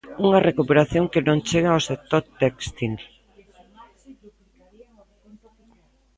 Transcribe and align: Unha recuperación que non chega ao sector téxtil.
Unha 0.25 0.43
recuperación 0.49 1.05
que 1.13 1.25
non 1.27 1.39
chega 1.47 1.69
ao 1.71 1.85
sector 1.89 2.23
téxtil. 2.39 2.93